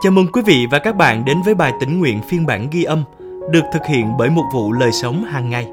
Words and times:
Chào 0.00 0.12
mừng 0.12 0.26
quý 0.32 0.42
vị 0.46 0.66
và 0.70 0.78
các 0.78 0.96
bạn 0.96 1.24
đến 1.24 1.42
với 1.44 1.54
bài 1.54 1.72
tĩnh 1.80 1.98
nguyện 1.98 2.20
phiên 2.28 2.46
bản 2.46 2.68
ghi 2.72 2.84
âm, 2.84 3.04
được 3.50 3.64
thực 3.72 3.86
hiện 3.86 4.16
bởi 4.18 4.30
một 4.30 4.44
vụ 4.54 4.72
lời 4.72 4.92
sống 4.92 5.24
hàng 5.24 5.50
ngày. 5.50 5.68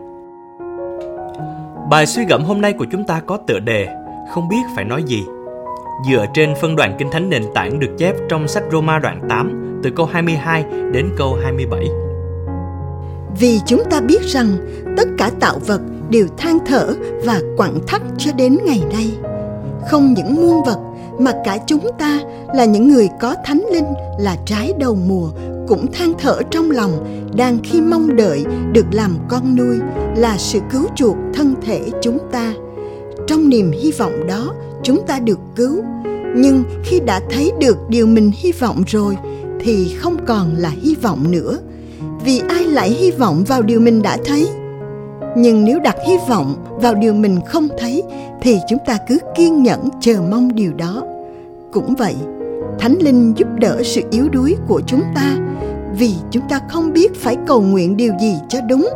Bài 1.90 2.06
suy 2.06 2.26
gẫm 2.26 2.44
hôm 2.44 2.62
nay 2.62 2.74
của 2.74 2.86
chúng 2.92 3.04
ta 3.04 3.22
có 3.26 3.38
tựa 3.48 3.60
đề 3.60 3.88
Không 4.32 4.50
biết 4.50 4.62
phải 4.76 4.86
nói 4.86 5.04
gì. 5.04 5.24
Dựa 6.10 6.26
trên 6.34 6.54
phân 6.62 6.76
đoạn 6.76 6.96
Kinh 7.00 7.12
Thánh 7.12 7.30
nền 7.30 7.44
tảng 7.56 7.80
được 7.80 7.96
chép 7.98 8.16
trong 8.30 8.48
sách 8.48 8.64
Roma 8.72 9.00
đoạn 9.00 9.22
8 9.30 9.80
từ 9.84 9.90
câu 9.96 10.06
22 10.06 10.66
đến 10.92 11.10
câu 11.18 11.38
27. 11.44 11.88
Vì 13.40 13.60
chúng 13.66 13.84
ta 13.92 14.02
biết 14.02 14.22
rằng 14.22 14.48
tất 14.98 15.08
cả 15.18 15.32
tạo 15.40 15.60
vật 15.68 15.82
đều 16.10 16.28
than 16.38 16.58
thở 16.66 16.96
và 17.26 17.40
quặn 17.58 17.72
thắt 17.88 18.02
cho 18.18 18.32
đến 18.38 18.58
ngày 18.66 18.84
nay. 18.94 19.12
Không 19.90 20.14
những 20.14 20.36
muôn 20.36 20.64
vật 20.64 20.95
mà 21.20 21.32
cả 21.46 21.58
chúng 21.68 21.88
ta 22.00 22.20
là 22.54 22.66
những 22.66 22.88
người 22.88 23.10
có 23.20 23.36
thánh 23.46 23.66
linh, 23.72 23.94
là 24.20 24.38
trái 24.46 24.74
đầu 24.80 24.98
mùa, 25.08 25.30
cũng 25.68 25.92
than 25.92 26.14
thở 26.20 26.42
trong 26.52 26.72
lòng, 26.72 26.92
đang 27.36 27.58
khi 27.64 27.82
mong 27.82 28.16
đợi 28.16 28.46
được 28.72 28.86
làm 28.92 29.18
con 29.30 29.56
nuôi, 29.56 29.78
là 30.16 30.38
sự 30.38 30.60
cứu 30.72 30.84
chuộc 30.96 31.16
thân 31.34 31.56
thể 31.66 31.82
chúng 32.02 32.18
ta. 32.32 32.54
Trong 33.28 33.50
niềm 33.50 33.72
hy 33.72 33.92
vọng 33.92 34.28
đó, 34.28 34.54
chúng 34.84 35.02
ta 35.08 35.20
được 35.20 35.40
cứu. 35.56 35.84
Nhưng 36.36 36.64
khi 36.84 37.00
đã 37.00 37.22
thấy 37.30 37.52
được 37.60 37.78
điều 37.90 38.08
mình 38.08 38.32
hy 38.36 38.52
vọng 38.52 38.84
rồi, 38.88 39.18
thì 39.60 39.96
không 40.00 40.18
còn 40.26 40.56
là 40.56 40.70
hy 40.70 40.96
vọng 41.02 41.32
nữa. 41.32 41.60
Vì 42.26 42.42
ai 42.50 42.64
lại 42.64 42.90
hy 42.90 43.12
vọng 43.12 43.44
vào 43.48 43.62
điều 43.62 43.80
mình 43.80 44.02
đã 44.02 44.18
thấy? 44.26 44.48
Nhưng 45.38 45.66
nếu 45.66 45.80
đặt 45.80 45.96
hy 46.08 46.18
vọng 46.30 46.56
vào 46.82 46.96
điều 46.96 47.14
mình 47.14 47.40
không 47.48 47.68
thấy 47.78 48.04
thì 48.46 48.60
chúng 48.68 48.80
ta 48.86 48.98
cứ 49.08 49.20
kiên 49.36 49.64
nhẫn 49.64 49.90
chờ 50.00 50.22
mong 50.32 50.56
điều 50.56 50.74
đó. 50.74 51.04
Cũng 51.74 51.96
vậy, 51.96 52.16
thánh 52.80 52.96
linh 53.02 53.34
giúp 53.38 53.48
đỡ 53.60 53.82
sự 53.84 54.02
yếu 54.12 54.30
đuối 54.30 54.56
của 54.68 54.82
chúng 54.88 55.02
ta 55.16 55.38
vì 55.98 56.14
chúng 56.32 56.44
ta 56.50 56.60
không 56.70 56.94
biết 56.94 57.22
phải 57.22 57.38
cầu 57.48 57.62
nguyện 57.62 57.98
điều 57.98 58.14
gì 58.22 58.36
cho 58.50 58.60
đúng. 58.70 58.90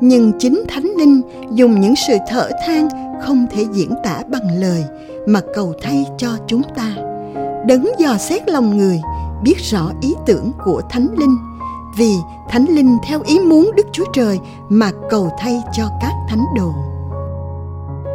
Nhưng 0.00 0.32
chính 0.38 0.64
thánh 0.68 0.92
linh 0.98 1.22
dùng 1.50 1.80
những 1.80 1.94
sự 2.08 2.16
thở 2.28 2.50
than 2.66 2.88
không 3.22 3.46
thể 3.50 3.64
diễn 3.72 3.90
tả 4.04 4.22
bằng 4.28 4.60
lời 4.60 4.84
mà 5.26 5.40
cầu 5.54 5.72
thay 5.82 6.06
cho 6.18 6.28
chúng 6.46 6.62
ta. 6.74 6.94
Đấng 7.66 7.86
dò 7.98 8.16
xét 8.18 8.48
lòng 8.48 8.78
người, 8.78 9.00
biết 9.44 9.56
rõ 9.58 9.92
ý 10.00 10.14
tưởng 10.26 10.52
của 10.64 10.82
thánh 10.90 11.08
linh. 11.18 11.36
Vì 11.98 12.14
thánh 12.48 12.66
linh 12.68 12.98
theo 13.04 13.20
ý 13.26 13.38
muốn 13.38 13.70
đức 13.76 13.86
chúa 13.92 14.06
trời 14.12 14.38
mà 14.68 14.90
cầu 15.10 15.30
thay 15.38 15.62
cho 15.72 15.84
các 16.00 16.12
thánh 16.28 16.44
đồ 16.56 16.93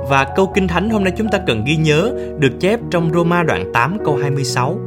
và 0.09 0.25
câu 0.35 0.51
kinh 0.53 0.67
thánh 0.67 0.89
hôm 0.89 1.03
nay 1.03 1.13
chúng 1.17 1.27
ta 1.27 1.37
cần 1.47 1.63
ghi 1.65 1.75
nhớ 1.75 2.11
được 2.39 2.51
chép 2.59 2.79
trong 2.91 3.09
Roma 3.13 3.43
đoạn 3.43 3.71
8 3.73 3.97
câu 4.05 4.15
26. 4.15 4.79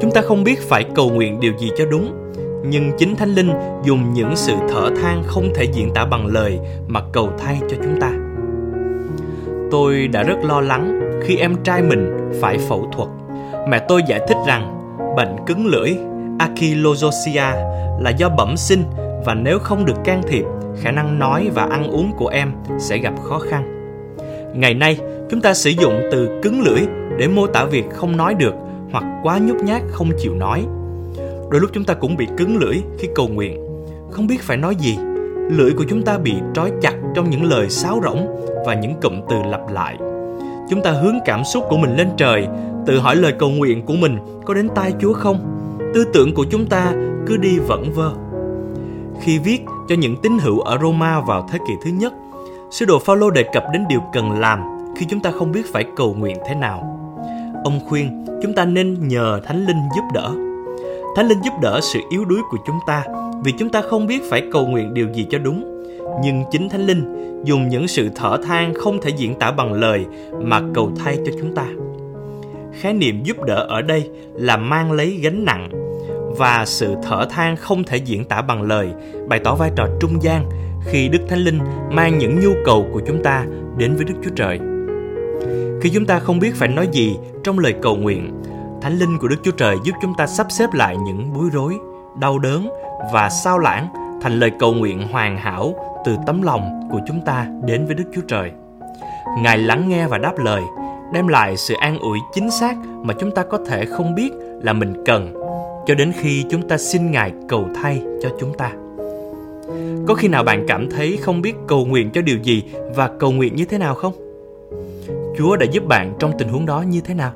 Chúng 0.00 0.10
ta 0.10 0.20
không 0.20 0.44
biết 0.44 0.60
phải 0.68 0.84
cầu 0.94 1.10
nguyện 1.10 1.40
điều 1.40 1.52
gì 1.58 1.70
cho 1.78 1.84
đúng, 1.90 2.32
nhưng 2.66 2.92
chính 2.98 3.16
Thánh 3.16 3.34
Linh 3.34 3.50
dùng 3.84 4.12
những 4.12 4.36
sự 4.36 4.54
thở 4.68 4.90
than 5.02 5.22
không 5.26 5.48
thể 5.54 5.64
diễn 5.64 5.94
tả 5.94 6.04
bằng 6.04 6.26
lời 6.26 6.58
mà 6.88 7.00
cầu 7.12 7.30
thay 7.38 7.58
cho 7.70 7.76
chúng 7.82 8.00
ta. 8.00 8.10
Tôi 9.70 10.08
đã 10.08 10.22
rất 10.22 10.36
lo 10.42 10.60
lắng 10.60 11.00
khi 11.22 11.36
em 11.36 11.56
trai 11.64 11.82
mình 11.82 12.30
phải 12.40 12.58
phẫu 12.58 12.90
thuật. 12.92 13.08
Mẹ 13.68 13.78
tôi 13.88 14.02
giải 14.08 14.20
thích 14.28 14.38
rằng 14.46 14.92
bệnh 15.16 15.36
cứng 15.46 15.66
lưỡi 15.66 15.96
ankylosing 16.38 17.36
là 18.00 18.10
do 18.10 18.28
bẩm 18.28 18.56
sinh 18.56 18.82
và 19.24 19.34
nếu 19.34 19.58
không 19.58 19.84
được 19.84 19.96
can 20.04 20.22
thiệp, 20.28 20.44
khả 20.80 20.90
năng 20.90 21.18
nói 21.18 21.48
và 21.54 21.62
ăn 21.70 21.90
uống 21.90 22.12
của 22.16 22.28
em 22.28 22.52
sẽ 22.78 22.98
gặp 22.98 23.14
khó 23.22 23.38
khăn. 23.38 23.75
Ngày 24.54 24.74
nay, 24.74 24.98
chúng 25.30 25.40
ta 25.40 25.54
sử 25.54 25.70
dụng 25.70 26.00
từ 26.12 26.40
cứng 26.42 26.62
lưỡi 26.62 26.80
để 27.18 27.28
mô 27.28 27.46
tả 27.46 27.64
việc 27.64 27.84
không 27.90 28.16
nói 28.16 28.34
được 28.34 28.54
hoặc 28.92 29.04
quá 29.22 29.38
nhút 29.38 29.56
nhát 29.56 29.82
không 29.90 30.10
chịu 30.18 30.34
nói. 30.34 30.64
Đôi 31.50 31.60
lúc 31.60 31.70
chúng 31.72 31.84
ta 31.84 31.94
cũng 31.94 32.16
bị 32.16 32.26
cứng 32.36 32.56
lưỡi 32.56 32.76
khi 32.98 33.08
cầu 33.14 33.28
nguyện, 33.28 33.66
không 34.10 34.26
biết 34.26 34.42
phải 34.42 34.56
nói 34.56 34.76
gì. 34.76 34.98
Lưỡi 35.50 35.70
của 35.72 35.84
chúng 35.88 36.02
ta 36.02 36.18
bị 36.18 36.34
trói 36.54 36.72
chặt 36.82 36.94
trong 37.14 37.30
những 37.30 37.44
lời 37.44 37.70
sáo 37.70 38.00
rỗng 38.04 38.26
và 38.66 38.74
những 38.74 38.94
cụm 39.02 39.20
từ 39.30 39.36
lặp 39.50 39.60
lại. 39.72 39.96
Chúng 40.70 40.82
ta 40.82 40.90
hướng 40.90 41.18
cảm 41.24 41.44
xúc 41.44 41.64
của 41.68 41.76
mình 41.76 41.96
lên 41.96 42.08
trời, 42.16 42.46
tự 42.86 42.98
hỏi 42.98 43.16
lời 43.16 43.32
cầu 43.38 43.50
nguyện 43.50 43.86
của 43.86 43.94
mình 43.94 44.18
có 44.44 44.54
đến 44.54 44.68
tai 44.74 44.92
Chúa 45.00 45.12
không? 45.12 45.38
Tư 45.94 46.04
tưởng 46.12 46.34
của 46.34 46.44
chúng 46.50 46.66
ta 46.66 46.92
cứ 47.26 47.36
đi 47.36 47.58
vẩn 47.58 47.92
vơ. 47.92 48.10
Khi 49.20 49.38
viết 49.38 49.60
cho 49.88 49.94
những 49.94 50.16
tín 50.16 50.38
hữu 50.38 50.60
ở 50.60 50.78
Roma 50.82 51.20
vào 51.20 51.48
thế 51.52 51.58
kỷ 51.68 51.74
thứ 51.84 51.90
nhất, 51.90 52.12
Sứ 52.70 52.84
đồ 52.84 52.98
Phaolô 52.98 53.30
đề 53.30 53.42
cập 53.52 53.64
đến 53.72 53.84
điều 53.88 54.00
cần 54.12 54.40
làm 54.40 54.60
khi 54.96 55.06
chúng 55.10 55.20
ta 55.20 55.30
không 55.30 55.52
biết 55.52 55.72
phải 55.72 55.84
cầu 55.96 56.14
nguyện 56.14 56.36
thế 56.48 56.54
nào. 56.54 56.98
Ông 57.64 57.80
khuyên 57.88 58.26
chúng 58.42 58.54
ta 58.54 58.64
nên 58.64 59.08
nhờ 59.08 59.40
Thánh 59.44 59.66
Linh 59.66 59.80
giúp 59.96 60.02
đỡ. 60.14 60.30
Thánh 61.16 61.28
Linh 61.28 61.38
giúp 61.44 61.52
đỡ 61.62 61.80
sự 61.82 62.00
yếu 62.10 62.24
đuối 62.24 62.40
của 62.50 62.58
chúng 62.66 62.78
ta 62.86 63.04
vì 63.44 63.52
chúng 63.58 63.70
ta 63.70 63.80
không 63.80 64.06
biết 64.06 64.22
phải 64.30 64.42
cầu 64.52 64.66
nguyện 64.66 64.94
điều 64.94 65.12
gì 65.12 65.26
cho 65.30 65.38
đúng. 65.38 65.86
Nhưng 66.22 66.44
chính 66.50 66.68
Thánh 66.68 66.86
Linh 66.86 67.16
dùng 67.44 67.68
những 67.68 67.88
sự 67.88 68.10
thở 68.14 68.36
than 68.46 68.74
không 68.74 69.00
thể 69.00 69.10
diễn 69.10 69.34
tả 69.34 69.50
bằng 69.50 69.72
lời 69.72 70.06
mà 70.42 70.60
cầu 70.74 70.90
thay 71.04 71.18
cho 71.26 71.32
chúng 71.40 71.54
ta. 71.54 71.66
Khái 72.80 72.92
niệm 72.92 73.22
giúp 73.22 73.36
đỡ 73.46 73.66
ở 73.68 73.82
đây 73.82 74.10
là 74.34 74.56
mang 74.56 74.92
lấy 74.92 75.18
gánh 75.22 75.44
nặng 75.44 75.68
và 76.38 76.64
sự 76.66 76.94
thở 77.02 77.26
than 77.30 77.56
không 77.56 77.84
thể 77.84 77.96
diễn 77.96 78.24
tả 78.24 78.42
bằng 78.42 78.62
lời, 78.62 78.88
bày 79.28 79.38
tỏ 79.38 79.54
vai 79.54 79.70
trò 79.76 79.88
trung 80.00 80.22
gian 80.22 80.44
khi 80.86 81.08
Đức 81.08 81.18
Thánh 81.28 81.38
Linh 81.38 81.58
mang 81.90 82.18
những 82.18 82.40
nhu 82.40 82.50
cầu 82.64 82.86
của 82.92 83.00
chúng 83.06 83.22
ta 83.22 83.44
đến 83.76 83.96
với 83.96 84.04
Đức 84.04 84.14
Chúa 84.24 84.30
Trời. 84.36 84.58
Khi 85.80 85.90
chúng 85.90 86.06
ta 86.06 86.18
không 86.18 86.38
biết 86.38 86.54
phải 86.54 86.68
nói 86.68 86.88
gì 86.92 87.16
trong 87.44 87.58
lời 87.58 87.74
cầu 87.82 87.96
nguyện, 87.96 88.42
Thánh 88.82 88.98
Linh 88.98 89.18
của 89.18 89.28
Đức 89.28 89.36
Chúa 89.42 89.50
Trời 89.50 89.76
giúp 89.84 89.92
chúng 90.02 90.12
ta 90.18 90.26
sắp 90.26 90.46
xếp 90.50 90.66
lại 90.74 90.96
những 90.96 91.32
bối 91.34 91.48
rối, 91.52 91.74
đau 92.20 92.38
đớn 92.38 92.68
và 93.12 93.28
sao 93.28 93.58
lãng 93.58 93.88
thành 94.22 94.40
lời 94.40 94.50
cầu 94.58 94.74
nguyện 94.74 95.08
hoàn 95.08 95.36
hảo 95.36 95.74
từ 96.04 96.16
tấm 96.26 96.42
lòng 96.42 96.88
của 96.92 97.00
chúng 97.06 97.20
ta 97.24 97.46
đến 97.64 97.86
với 97.86 97.94
Đức 97.94 98.04
Chúa 98.14 98.22
Trời. 98.28 98.50
Ngài 99.38 99.58
lắng 99.58 99.88
nghe 99.88 100.06
và 100.06 100.18
đáp 100.18 100.38
lời, 100.38 100.62
đem 101.12 101.28
lại 101.28 101.56
sự 101.56 101.74
an 101.80 101.98
ủi 101.98 102.18
chính 102.32 102.50
xác 102.50 102.76
mà 103.02 103.14
chúng 103.20 103.30
ta 103.30 103.42
có 103.42 103.58
thể 103.66 103.84
không 103.84 104.14
biết 104.14 104.30
là 104.62 104.72
mình 104.72 105.02
cần 105.06 105.34
cho 105.86 105.94
đến 105.94 106.12
khi 106.20 106.44
chúng 106.50 106.68
ta 106.68 106.78
xin 106.78 107.10
Ngài 107.10 107.32
cầu 107.48 107.68
thay 107.82 108.02
cho 108.22 108.28
chúng 108.40 108.54
ta. 108.54 108.72
Có 110.06 110.14
khi 110.14 110.28
nào 110.28 110.44
bạn 110.44 110.64
cảm 110.68 110.90
thấy 110.90 111.16
không 111.16 111.42
biết 111.42 111.54
cầu 111.68 111.86
nguyện 111.86 112.10
cho 112.14 112.22
điều 112.22 112.38
gì 112.42 112.62
và 112.94 113.10
cầu 113.18 113.32
nguyện 113.32 113.56
như 113.56 113.64
thế 113.64 113.78
nào 113.78 113.94
không? 113.94 114.12
Chúa 115.38 115.56
đã 115.56 115.66
giúp 115.72 115.86
bạn 115.86 116.16
trong 116.18 116.32
tình 116.38 116.48
huống 116.48 116.66
đó 116.66 116.82
như 116.82 117.00
thế 117.00 117.14
nào? 117.14 117.32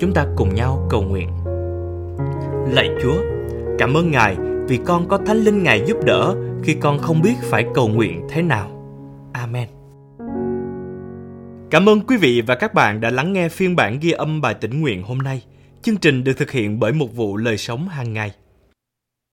Chúng 0.00 0.12
ta 0.12 0.26
cùng 0.36 0.54
nhau 0.54 0.86
cầu 0.90 1.02
nguyện. 1.02 1.28
Lạy 2.70 2.88
Chúa, 3.02 3.22
cảm 3.78 3.94
ơn 3.94 4.10
Ngài 4.10 4.36
vì 4.68 4.78
con 4.84 5.08
có 5.08 5.18
Thánh 5.26 5.36
Linh 5.36 5.62
Ngài 5.62 5.82
giúp 5.86 5.96
đỡ 6.04 6.36
khi 6.62 6.74
con 6.74 6.98
không 6.98 7.22
biết 7.22 7.34
phải 7.42 7.64
cầu 7.74 7.88
nguyện 7.88 8.26
thế 8.28 8.42
nào. 8.42 8.70
Amen. 9.32 9.68
Cảm 11.70 11.88
ơn 11.88 12.00
quý 12.00 12.16
vị 12.16 12.42
và 12.46 12.54
các 12.54 12.74
bạn 12.74 13.00
đã 13.00 13.10
lắng 13.10 13.32
nghe 13.32 13.48
phiên 13.48 13.76
bản 13.76 13.98
ghi 14.00 14.10
âm 14.10 14.40
bài 14.40 14.54
tĩnh 14.54 14.80
nguyện 14.80 15.02
hôm 15.02 15.18
nay. 15.18 15.42
Chương 15.82 15.96
trình 15.96 16.24
được 16.24 16.32
thực 16.36 16.50
hiện 16.50 16.80
bởi 16.80 16.92
một 16.92 17.16
vụ 17.16 17.36
lời 17.36 17.58
sống 17.58 17.88
hàng 17.88 18.12
ngày. 18.12 18.32